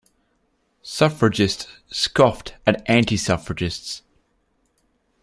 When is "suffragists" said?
0.81-1.67